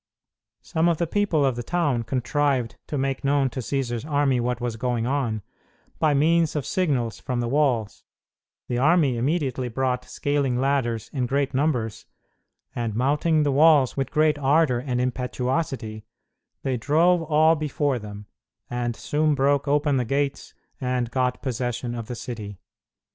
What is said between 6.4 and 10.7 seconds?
of signals from the walls; the army immediately brought scaling